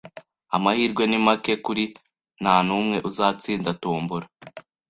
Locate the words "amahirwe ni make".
0.55-1.53